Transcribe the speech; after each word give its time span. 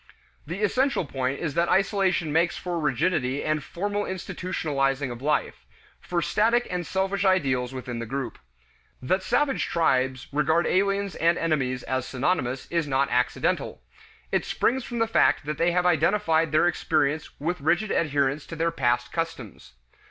The 0.47 0.63
essential 0.63 1.05
point 1.05 1.39
is 1.41 1.53
that 1.53 1.69
isolation 1.69 2.31
makes 2.33 2.57
for 2.57 2.79
rigidity 2.79 3.43
and 3.43 3.63
formal 3.63 4.03
institutionalizing 4.05 5.11
of 5.11 5.21
life, 5.21 5.63
for 5.99 6.23
static 6.23 6.65
and 6.71 6.87
selfish 6.87 7.23
ideals 7.23 7.71
within 7.71 7.99
the 7.99 8.07
group. 8.07 8.39
That 8.99 9.21
savage 9.21 9.67
tribes 9.67 10.25
regard 10.31 10.65
aliens 10.65 11.13
and 11.13 11.37
enemies 11.37 11.83
as 11.83 12.07
synonymous 12.07 12.65
is 12.71 12.87
not 12.87 13.11
accidental. 13.11 13.83
It 14.31 14.43
springs 14.43 14.83
from 14.83 14.97
the 14.97 15.05
fact 15.07 15.45
that 15.45 15.59
they 15.59 15.71
have 15.71 15.85
identified 15.85 16.51
their 16.51 16.65
experience 16.67 17.39
with 17.39 17.61
rigid 17.61 17.91
adherence 17.91 18.47
to 18.47 18.55
their 18.55 18.71
past 18.71 19.11
customs. 19.11 19.73